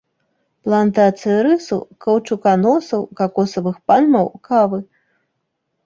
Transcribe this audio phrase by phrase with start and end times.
[0.67, 4.79] Плантацыі рысу, каўчуканосаў, какосавых пальмаў, кавы.